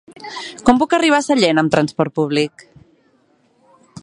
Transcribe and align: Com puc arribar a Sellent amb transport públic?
Com 0.69 0.79
puc 0.83 0.95
arribar 0.97 1.19
a 1.19 1.25
Sellent 1.27 1.63
amb 1.63 1.75
transport 1.77 2.17
públic? 2.21 2.67